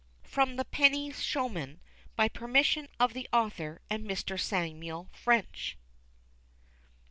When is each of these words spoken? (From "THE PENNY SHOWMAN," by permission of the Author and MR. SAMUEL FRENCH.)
(From 0.23 0.55
"THE 0.55 0.65
PENNY 0.65 1.11
SHOWMAN," 1.13 1.79
by 2.15 2.27
permission 2.27 2.87
of 2.99 3.13
the 3.13 3.29
Author 3.31 3.83
and 3.87 4.03
MR. 4.03 4.39
SAMUEL 4.39 5.09
FRENCH.) 5.13 5.77